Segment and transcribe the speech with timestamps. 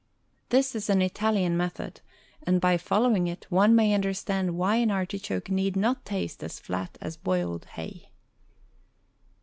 [0.49, 2.01] This is an Italian method,
[2.41, 6.97] and by following it one may understand why an artichoke need not taste as flat
[7.01, 8.09] as boiled hay.